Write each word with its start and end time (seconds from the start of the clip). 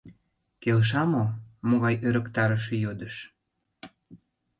—Келша 0.61 1.03
мо... 1.11 1.23
могай 1.67 1.95
ӧрыктарыше 2.07 2.75
йодыш! 2.83 3.15